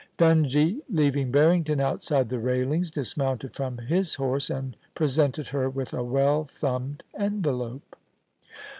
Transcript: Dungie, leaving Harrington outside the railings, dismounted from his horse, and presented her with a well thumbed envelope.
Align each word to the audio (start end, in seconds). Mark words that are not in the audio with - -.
Dungie, 0.17 0.81
leaving 0.89 1.31
Harrington 1.31 1.79
outside 1.79 2.29
the 2.29 2.39
railings, 2.39 2.89
dismounted 2.89 3.53
from 3.53 3.77
his 3.77 4.15
horse, 4.15 4.49
and 4.49 4.75
presented 4.95 5.49
her 5.49 5.69
with 5.69 5.93
a 5.93 6.03
well 6.03 6.45
thumbed 6.45 7.03
envelope. 7.15 7.95